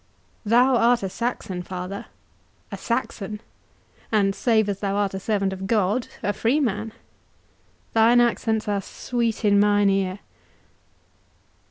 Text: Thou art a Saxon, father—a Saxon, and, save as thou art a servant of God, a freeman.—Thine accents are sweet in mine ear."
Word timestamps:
Thou 0.43 0.77
art 0.77 1.03
a 1.03 1.09
Saxon, 1.09 1.61
father—a 1.61 2.07
Saxon, 2.75 3.39
and, 4.11 4.33
save 4.33 4.67
as 4.67 4.79
thou 4.79 4.95
art 4.95 5.13
a 5.13 5.19
servant 5.19 5.53
of 5.53 5.67
God, 5.67 6.07
a 6.23 6.33
freeman.—Thine 6.33 8.19
accents 8.19 8.67
are 8.67 8.81
sweet 8.81 9.45
in 9.45 9.59
mine 9.59 9.91
ear." 9.91 10.17